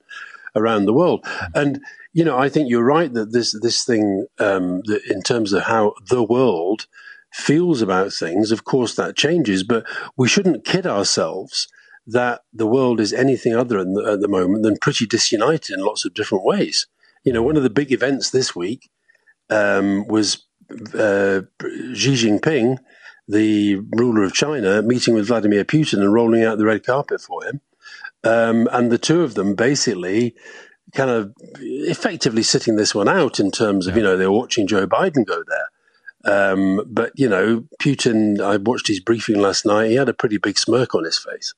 around 0.54 0.84
the 0.84 0.92
world. 0.92 1.24
And 1.54 1.80
you 2.12 2.24
know, 2.24 2.38
I 2.38 2.48
think 2.48 2.68
you're 2.68 2.84
right 2.84 3.12
that 3.12 3.32
this 3.32 3.58
this 3.62 3.84
thing, 3.84 4.26
um, 4.38 4.82
in 5.08 5.22
terms 5.22 5.52
of 5.52 5.64
how 5.64 5.94
the 6.08 6.22
world 6.22 6.86
feels 7.32 7.80
about 7.80 8.12
things, 8.12 8.52
of 8.52 8.64
course 8.64 8.94
that 8.96 9.16
changes. 9.16 9.62
But 9.62 9.86
we 10.16 10.28
shouldn't 10.28 10.64
kid 10.64 10.86
ourselves 10.86 11.68
that 12.06 12.42
the 12.52 12.66
world 12.66 13.00
is 13.00 13.12
anything 13.12 13.54
other 13.54 13.82
the, 13.84 14.12
at 14.12 14.20
the 14.20 14.28
moment 14.28 14.64
than 14.64 14.76
pretty 14.76 15.06
disunited 15.06 15.76
in 15.76 15.84
lots 15.84 16.04
of 16.04 16.14
different 16.14 16.44
ways. 16.44 16.86
You 17.24 17.32
know, 17.32 17.42
one 17.42 17.56
of 17.56 17.62
the 17.62 17.70
big 17.70 17.92
events 17.92 18.30
this 18.30 18.54
week 18.56 18.90
um, 19.50 20.06
was 20.08 20.44
uh, 20.94 21.42
Xi 21.94 22.14
Jinping, 22.14 22.78
the 23.28 23.76
ruler 23.96 24.22
of 24.22 24.32
China, 24.32 24.82
meeting 24.82 25.14
with 25.14 25.26
Vladimir 25.26 25.64
Putin 25.64 26.00
and 26.00 26.12
rolling 26.12 26.44
out 26.44 26.58
the 26.58 26.64
red 26.64 26.84
carpet 26.84 27.20
for 27.20 27.44
him. 27.44 27.60
Um, 28.24 28.68
and 28.72 28.90
the 28.90 28.98
two 28.98 29.22
of 29.22 29.34
them 29.34 29.54
basically 29.54 30.34
kind 30.94 31.10
of 31.10 31.32
effectively 31.60 32.42
sitting 32.42 32.76
this 32.76 32.94
one 32.94 33.08
out 33.08 33.40
in 33.40 33.50
terms 33.50 33.86
of, 33.86 33.94
yeah. 33.94 33.98
you 33.98 34.04
know, 34.04 34.16
they 34.16 34.26
were 34.26 34.32
watching 34.32 34.66
Joe 34.66 34.86
Biden 34.86 35.24
go 35.26 35.42
there. 35.48 35.68
Um, 36.24 36.82
but, 36.86 37.12
you 37.16 37.28
know, 37.28 37.64
Putin, 37.80 38.40
I 38.40 38.56
watched 38.56 38.86
his 38.86 39.00
briefing 39.00 39.40
last 39.40 39.66
night. 39.66 39.90
He 39.90 39.96
had 39.96 40.08
a 40.08 40.14
pretty 40.14 40.38
big 40.38 40.58
smirk 40.58 40.94
on 40.94 41.04
his 41.04 41.18
face. 41.18 41.54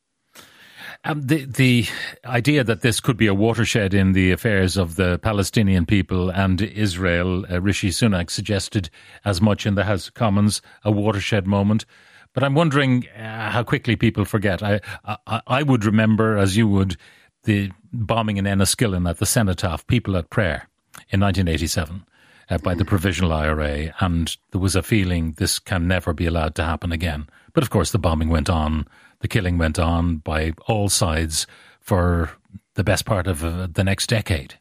Um, 1.07 1.21
the 1.21 1.45
the 1.45 1.87
idea 2.25 2.65
that 2.65 2.81
this 2.81 2.99
could 2.99 3.19
be 3.19 3.27
a 3.27 3.35
watershed 3.35 3.93
in 3.93 4.13
the 4.13 4.33
affairs 4.33 4.79
of 4.79 4.97
the 4.97 5.19
Palestinian 5.19 5.85
people 5.85 6.31
and 6.31 6.63
Israel, 6.63 7.45
uh, 7.51 7.61
Rishi 7.61 7.91
Sunak 7.91 8.31
suggested 8.31 8.89
as 9.25 9.43
much 9.43 9.67
in 9.67 9.75
the 9.75 9.85
House 9.85 10.09
of 10.09 10.15
Commons, 10.15 10.63
a 10.83 10.91
watershed 10.91 11.47
moment. 11.47 11.85
But 12.33 12.43
I'm 12.43 12.55
wondering 12.55 13.07
uh, 13.19 13.51
how 13.51 13.63
quickly 13.63 13.97
people 13.97 14.25
forget. 14.25 14.63
I, 14.63 14.81
I, 15.05 15.43
I 15.47 15.63
would 15.63 15.85
remember, 15.85 16.39
as 16.39 16.57
you 16.57 16.67
would, 16.69 16.97
the 17.45 17.71
bombing 17.93 18.39
in 18.39 18.47
Enniskillen 18.47 19.09
at 19.09 19.19
the 19.19 19.27
Cenotaph, 19.27 19.87
People 19.87 20.17
at 20.17 20.31
Prayer, 20.31 20.69
in 21.11 21.21
1987. 21.21 22.05
Uh, 22.51 22.59
by 22.59 22.75
the 22.75 22.85
Provisional 22.85 23.33
IRA, 23.33 23.95
and 24.01 24.37
there 24.51 24.61
was 24.61 24.77
a 24.77 24.83
feeling 24.83 25.33
this 25.39 25.59
can 25.59 25.89
never 25.89 26.13
be 26.13 26.27
allowed 26.27 26.55
to 26.55 26.63
happen 26.63 26.93
again. 26.93 27.27
But 27.55 27.63
of 27.63 27.71
course, 27.71 27.91
the 27.91 27.99
bombing 27.99 28.29
went 28.29 28.51
on 28.51 28.87
the 29.25 29.29
killing 29.29 29.57
went 29.57 29.79
on 29.79 30.19
by 30.19 30.53
all 30.69 30.91
sides 30.91 31.47
for 31.81 32.31
the 32.75 32.85
best 32.85 33.07
part 33.07 33.27
of 33.27 33.43
uh, 33.43 33.67
the 33.73 33.83
next 33.83 34.07
decade. 34.07 34.59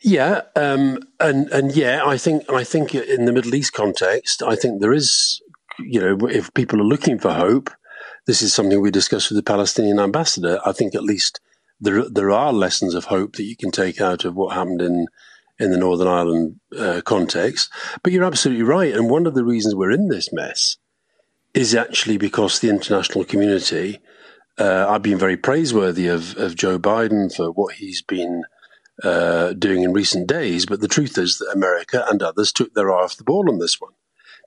Yeah, 0.00 0.40
um, 0.56 0.98
and 1.20 1.48
and 1.50 1.76
yeah, 1.76 2.00
I 2.02 2.16
think 2.16 2.50
I 2.50 2.64
think 2.64 2.94
in 2.94 3.26
the 3.26 3.32
Middle 3.32 3.54
East 3.54 3.74
context, 3.74 4.42
I 4.42 4.56
think 4.56 4.80
there 4.80 4.94
is, 4.94 5.42
you 5.80 6.00
know, 6.00 6.26
if 6.28 6.54
people 6.54 6.80
are 6.80 6.92
looking 6.94 7.18
for 7.18 7.34
hope, 7.34 7.68
this 8.26 8.40
is 8.40 8.54
something 8.54 8.80
we 8.80 8.90
discussed 8.90 9.28
with 9.28 9.36
the 9.36 9.42
Palestinian 9.42 10.00
ambassador. 10.00 10.58
I 10.64 10.72
think 10.72 10.94
at 10.94 11.04
least 11.04 11.40
there 11.78 12.08
there 12.08 12.30
are 12.30 12.54
lessons 12.54 12.94
of 12.94 13.04
hope 13.04 13.36
that 13.36 13.44
you 13.44 13.54
can 13.54 13.70
take 13.70 14.00
out 14.00 14.24
of 14.24 14.34
what 14.34 14.54
happened 14.54 14.80
in 14.80 15.08
in 15.58 15.72
the 15.72 15.76
Northern 15.76 16.08
Ireland 16.08 16.58
uh, 16.78 17.02
context. 17.04 17.70
But 18.02 18.14
you're 18.14 18.24
absolutely 18.24 18.64
right, 18.64 18.94
and 18.94 19.10
one 19.10 19.26
of 19.26 19.34
the 19.34 19.44
reasons 19.44 19.74
we're 19.74 19.90
in 19.90 20.08
this 20.08 20.32
mess 20.32 20.78
is 21.54 21.74
actually 21.74 22.16
because 22.16 22.58
the 22.58 22.70
international 22.70 23.24
community, 23.24 24.00
uh, 24.58 24.86
I've 24.88 25.02
been 25.02 25.18
very 25.18 25.36
praiseworthy 25.36 26.08
of, 26.08 26.36
of 26.36 26.54
Joe 26.54 26.78
Biden 26.78 27.34
for 27.34 27.50
what 27.50 27.74
he's 27.74 28.02
been 28.02 28.44
uh, 29.02 29.52
doing 29.54 29.82
in 29.82 29.92
recent 29.92 30.28
days. 30.28 30.66
But 30.66 30.80
the 30.80 30.88
truth 30.88 31.18
is 31.18 31.38
that 31.38 31.52
America 31.54 32.04
and 32.08 32.22
others 32.22 32.52
took 32.52 32.74
their 32.74 32.92
eye 32.92 33.02
off 33.04 33.16
the 33.16 33.24
ball 33.24 33.50
on 33.50 33.58
this 33.58 33.80
one. 33.80 33.92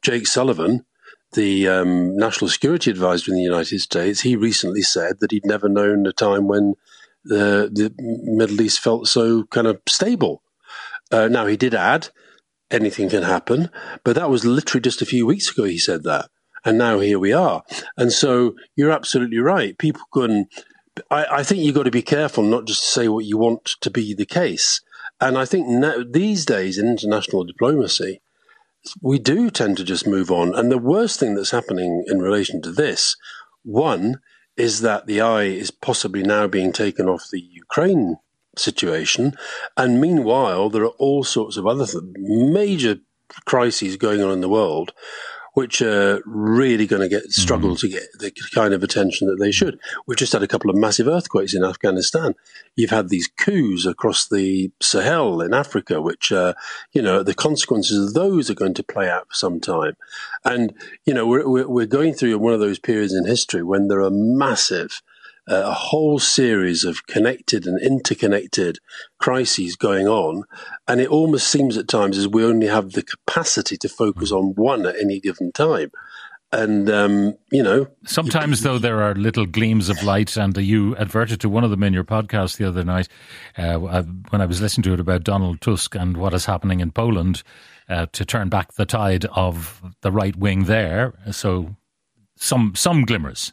Jake 0.04 0.28
Sullivan, 0.28 0.86
the 1.34 1.68
um, 1.68 2.16
national 2.16 2.50
security 2.50 2.92
advisor 2.92 3.32
in 3.32 3.38
the 3.38 3.44
United 3.44 3.82
States, 3.82 4.22
he 4.22 4.36
recently 4.36 4.82
said 4.82 5.20
that 5.20 5.32
he'd 5.32 5.46
never 5.46 5.70
known 5.70 6.06
a 6.06 6.14
time 6.14 6.48
when 6.48 6.76
the, 7.24 7.70
the 7.72 7.94
Middle 7.98 8.62
East 8.62 8.80
felt 8.80 9.08
so 9.08 9.44
kind 9.46 9.68
of 9.68 9.82
stable. 9.88 10.42
Uh, 11.12 11.28
now, 11.28 11.46
he 11.46 11.58
did 11.58 11.74
add, 11.74 12.10
anything 12.72 13.10
can 13.10 13.24
happen, 13.24 13.70
but 14.04 14.16
that 14.16 14.30
was 14.30 14.46
literally 14.46 14.82
just 14.82 15.02
a 15.02 15.06
few 15.06 15.26
weeks 15.26 15.52
ago 15.52 15.64
he 15.64 15.78
said 15.78 16.04
that. 16.04 16.30
And 16.66 16.80
now 16.80 17.00
here 17.00 17.20
we 17.20 17.32
are. 17.32 17.64
And 17.96 18.12
so 18.12 18.56
you're 18.76 18.92
absolutely 18.92 19.38
right. 19.38 19.78
People 19.78 20.02
can, 20.12 20.48
I, 21.12 21.26
I 21.32 21.44
think 21.44 21.64
you've 21.64 21.76
got 21.76 21.84
to 21.84 21.92
be 21.92 22.02
careful 22.02 22.44
not 22.44 22.66
just 22.66 22.82
to 22.82 22.90
say 22.90 23.08
what 23.08 23.26
you 23.26 23.38
want 23.38 23.66
to 23.82 23.92
be 23.92 24.14
the 24.16 24.26
case. 24.26 24.82
And 25.22 25.38
I 25.38 25.46
think 25.46 25.68
now, 25.68 26.04
these 26.10 26.44
days 26.46 26.78
in 26.78 26.88
international 26.88 27.44
diplomacy, 27.44 28.22
we 29.02 29.20
do 29.20 29.50
tend 29.50 29.78
to 29.78 29.84
just 29.84 30.08
move 30.08 30.32
on. 30.32 30.56
And 30.56 30.72
the 30.72 30.78
worst 30.78 31.20
thing 31.20 31.36
that's 31.36 31.52
happening 31.52 32.04
in 32.08 32.20
relation 32.20 32.62
to 32.64 32.72
this, 32.72 33.16
one, 33.64 34.20
is 34.58 34.82
that 34.82 35.06
the 35.06 35.22
eye 35.22 35.44
is 35.44 35.72
possibly 35.72 36.24
now 36.24 36.48
being 36.48 36.72
taken 36.72 37.08
off 37.08 37.30
the 37.32 37.42
Ukraine 37.42 38.18
situation. 38.58 39.36
And 39.78 40.02
meanwhile, 40.02 40.70
there 40.70 40.84
are 40.84 40.98
all 41.00 41.24
sorts 41.24 41.58
of 41.58 41.68
other 41.68 41.86
th- 41.86 42.04
major 42.16 42.98
crises 43.46 43.98
going 43.98 44.22
on 44.22 44.32
in 44.32 44.42
the 44.42 44.50
world 44.50 44.94
which 45.56 45.82
are 45.82 46.22
really 46.26 46.86
going 46.86 47.02
to 47.02 47.08
get 47.08 47.32
struggle 47.32 47.72
mm. 47.72 47.80
to 47.80 47.88
get 47.88 48.04
the 48.20 48.32
kind 48.54 48.74
of 48.74 48.84
attention 48.84 49.28
that 49.28 49.38
they 49.40 49.52
should. 49.52 49.80
We've 50.06 50.18
just 50.18 50.34
had 50.34 50.44
a 50.44 50.48
couple 50.48 50.70
of 50.70 50.76
massive 50.76 51.08
earthquakes 51.08 51.54
in 51.54 51.64
Afghanistan. 51.64 52.36
You've 52.76 52.90
had 52.90 53.08
these 53.08 53.30
coups 53.40 53.86
across 53.86 54.28
the 54.28 54.72
Sahel 54.82 55.42
in 55.42 55.54
Africa, 55.54 56.02
which, 56.02 56.30
uh, 56.32 56.56
you 56.92 57.02
know, 57.02 57.24
the 57.24 57.34
consequences 57.34 58.10
of 58.10 58.14
those 58.14 58.50
are 58.50 58.54
going 58.56 58.74
to 58.74 58.84
play 58.84 59.10
out 59.10 59.30
for 59.30 59.34
some 59.34 59.62
time. 59.62 59.96
And, 60.44 60.74
you 61.06 61.14
know, 61.14 61.26
we're, 61.26 61.68
we're 61.68 61.86
going 61.86 62.14
through 62.14 62.38
one 62.38 62.54
of 62.54 62.60
those 62.60 62.78
periods 62.78 63.14
in 63.14 63.26
history 63.26 63.64
when 63.64 63.88
there 63.88 64.02
are 64.02 64.12
massive 64.12 65.02
a 65.48 65.74
whole 65.74 66.20
series 66.20 66.84
of 66.84 67.06
connected 67.08 67.66
and 67.66 67.82
interconnected 67.82 68.80
crises 69.20 69.76
going 69.76 70.08
on. 70.08 70.44
And 70.88 71.00
it 71.00 71.10
almost 71.10 71.48
seems 71.48 71.78
at 71.78 71.88
times 71.88 72.18
as 72.18 72.28
we 72.28 72.44
only 72.44 72.68
have 72.68 72.92
the 72.92 73.04
capacity 73.04 73.78
to 73.78 73.90
focus 73.90 74.32
on 74.32 74.56
one 74.56 74.86
at 74.86 74.96
any 75.00 75.20
given 75.20 75.52
time. 75.52 75.92
And 76.52 76.90
um, 76.90 77.38
you 77.52 77.62
know, 77.62 77.88
sometimes 78.06 78.62
though 78.62 78.78
there 78.78 79.02
are 79.02 79.14
little 79.14 79.46
gleams 79.46 79.90
of 79.90 80.02
light, 80.04 80.38
and 80.38 80.56
you 80.56 80.96
adverted 80.96 81.42
to 81.42 81.50
one 81.50 81.66
of 81.66 81.70
them 81.70 81.84
in 81.84 81.94
your 81.94 82.06
podcast 82.06 82.58
the 82.58 82.68
other 82.68 82.84
night 82.84 83.10
uh, 83.58 83.78
when 83.78 84.42
I 84.42 84.46
was 84.46 84.62
listening 84.62 84.84
to 84.84 84.94
it 84.94 85.00
about 85.00 85.24
Donald 85.24 85.60
Tusk 85.60 85.96
and 85.96 86.16
what 86.16 86.34
is 86.34 86.46
happening 86.46 86.80
in 86.80 86.92
Poland 86.92 87.44
uh, 87.90 88.06
to 88.14 88.24
turn 88.24 88.48
back 88.48 88.74
the 88.74 88.86
tide 88.86 89.26
of 89.26 89.82
the 90.02 90.12
right 90.12 90.36
wing 90.36 90.64
there. 90.66 91.14
So 91.32 91.76
some 92.38 92.74
some 92.76 93.04
glimmers. 93.04 93.52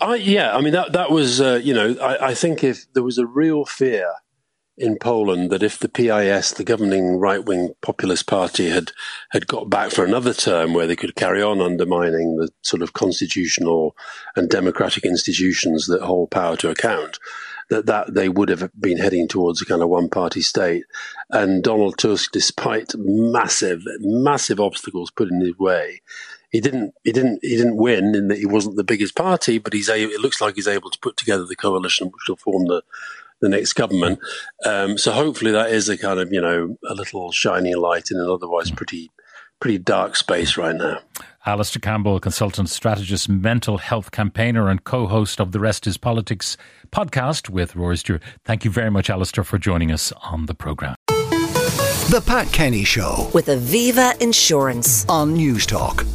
I, 0.00 0.16
yeah, 0.16 0.56
I 0.56 0.60
mean 0.60 0.72
that 0.72 0.92
that 0.92 1.10
was 1.10 1.40
uh, 1.40 1.60
you 1.62 1.74
know 1.74 1.96
I, 2.00 2.28
I 2.28 2.34
think 2.34 2.64
if 2.64 2.92
there 2.94 3.02
was 3.02 3.18
a 3.18 3.26
real 3.26 3.64
fear 3.64 4.10
in 4.76 4.98
Poland 4.98 5.50
that 5.50 5.62
if 5.62 5.78
the 5.78 5.88
PIS, 5.88 6.52
the 6.52 6.64
governing 6.64 7.18
right 7.18 7.44
wing 7.44 7.74
populist 7.80 8.26
party, 8.26 8.70
had 8.70 8.92
had 9.30 9.46
got 9.46 9.70
back 9.70 9.92
for 9.92 10.04
another 10.04 10.34
term 10.34 10.74
where 10.74 10.86
they 10.86 10.96
could 10.96 11.14
carry 11.14 11.42
on 11.42 11.60
undermining 11.60 12.36
the 12.36 12.50
sort 12.62 12.82
of 12.82 12.92
constitutional 12.92 13.94
and 14.34 14.48
democratic 14.48 15.04
institutions 15.04 15.86
that 15.86 16.02
hold 16.02 16.30
power 16.30 16.56
to 16.56 16.70
account, 16.70 17.20
that, 17.70 17.86
that 17.86 18.14
they 18.14 18.28
would 18.28 18.48
have 18.48 18.70
been 18.78 18.98
heading 18.98 19.28
towards 19.28 19.62
a 19.62 19.64
kind 19.64 19.82
of 19.82 19.88
one 19.88 20.08
party 20.08 20.42
state. 20.42 20.84
And 21.30 21.62
Donald 21.62 21.96
Tusk, 21.96 22.32
despite 22.32 22.92
massive, 22.96 23.82
massive 24.00 24.58
obstacles 24.58 25.10
put 25.12 25.30
in 25.30 25.40
his 25.40 25.56
way, 25.56 26.00
he 26.54 26.60
didn't 26.60 26.94
he 27.02 27.10
didn't 27.10 27.40
he 27.42 27.56
didn't 27.56 27.76
win 27.76 28.14
in 28.14 28.28
that 28.28 28.38
he 28.38 28.46
wasn't 28.46 28.76
the 28.76 28.84
biggest 28.84 29.16
party, 29.16 29.58
but 29.58 29.72
he's 29.72 29.88
able, 29.88 30.12
it 30.12 30.20
looks 30.20 30.40
like 30.40 30.54
he's 30.54 30.68
able 30.68 30.88
to 30.88 30.98
put 31.00 31.16
together 31.16 31.44
the 31.44 31.56
coalition 31.56 32.06
which 32.06 32.28
will 32.28 32.36
form 32.36 32.66
the 32.66 32.80
the 33.40 33.48
next 33.48 33.72
government. 33.72 34.20
Um, 34.64 34.96
so 34.96 35.10
hopefully 35.10 35.50
that 35.50 35.72
is 35.72 35.88
a 35.88 35.98
kind 35.98 36.20
of 36.20 36.32
you 36.32 36.40
know 36.40 36.76
a 36.88 36.94
little 36.94 37.32
shining 37.32 37.76
light 37.76 38.12
in 38.12 38.20
an 38.20 38.30
otherwise 38.30 38.70
pretty 38.70 39.10
pretty 39.58 39.78
dark 39.78 40.14
space 40.14 40.56
right 40.56 40.76
now. 40.76 41.00
Alastair 41.44 41.80
Campbell, 41.80 42.20
consultant 42.20 42.70
strategist, 42.70 43.28
mental 43.28 43.78
health 43.78 44.12
campaigner, 44.12 44.68
and 44.68 44.84
co 44.84 45.08
host 45.08 45.40
of 45.40 45.50
the 45.50 45.58
Rest 45.58 45.88
is 45.88 45.96
Politics 45.96 46.56
podcast 46.92 47.50
with 47.50 47.74
Rory 47.74 47.96
Stewart. 47.96 48.22
Thank 48.44 48.64
you 48.64 48.70
very 48.70 48.92
much, 48.92 49.10
Alastair, 49.10 49.42
for 49.42 49.58
joining 49.58 49.90
us 49.90 50.12
on 50.30 50.46
the 50.46 50.54
programme. 50.54 50.94
The 51.08 52.22
Pat 52.24 52.52
Kenny 52.52 52.84
Show 52.84 53.28
with 53.34 53.46
Aviva 53.46 54.16
Insurance 54.22 55.04
on 55.08 55.36
Newstalk. 55.36 56.06